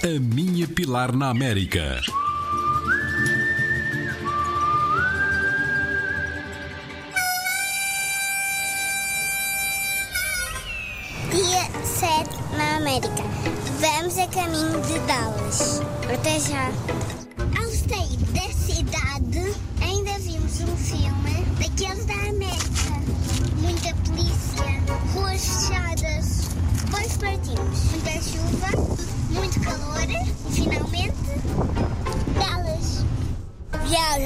[0.00, 2.00] A minha Pilar na América.
[11.32, 13.10] Dia 7 na América.
[13.80, 15.80] Vamos a caminho de Dallas.
[16.14, 16.70] Até já.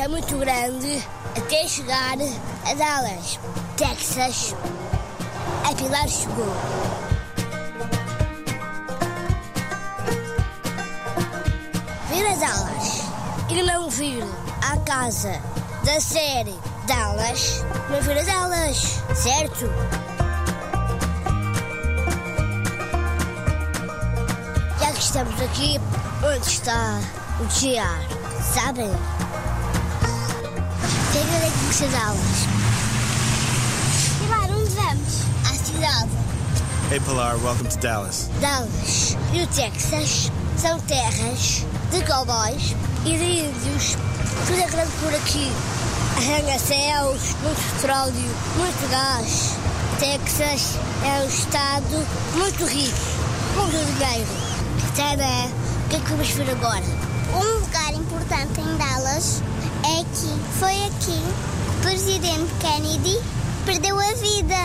[0.03, 2.17] Viagem muito grande até chegar
[2.69, 3.39] a Dallas,
[3.77, 4.55] Texas.
[5.65, 6.53] A Pilar chegou.
[12.11, 13.03] Vir a Dallas
[13.49, 14.25] e não vir
[14.69, 15.41] à casa
[15.85, 19.71] da série Dallas, não vir a Dallas, certo?
[24.81, 25.81] Já que estamos aqui,
[26.25, 27.01] onde está
[27.41, 28.03] o Tiar?
[28.53, 28.91] Sabem?
[31.73, 32.21] Com Dallas.
[34.19, 35.23] Pilar, onde vamos?
[35.51, 36.11] À cidade.
[36.91, 38.29] Hey Pilar, welcome to Dallas.
[38.43, 43.97] Dallas e o Texas são terras de cowboys e de índios.
[44.47, 45.51] Tudo é grande por aqui.
[46.19, 49.57] Arranha-céus, muito petróleo, muito gás.
[49.99, 52.99] Texas é um estado muito rico,
[53.57, 54.29] muito dinheiro.
[54.95, 55.49] Tana,
[55.87, 56.85] o que é que vamos ver agora?
[57.35, 59.43] Um lugar importante em Dallas
[59.85, 60.39] é aqui.
[60.61, 61.23] Foi aqui
[61.82, 63.19] que o presidente Kennedy
[63.67, 64.57] perdeu a vida.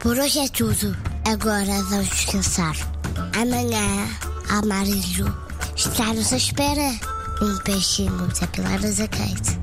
[0.00, 0.96] Por hoje é tudo.
[1.24, 2.74] Agora vamos descansar.
[3.40, 4.08] Amanhã,
[4.48, 5.32] Amarillo
[5.76, 6.90] está-nos à espera.
[7.40, 9.60] Um beijinho da da Kate.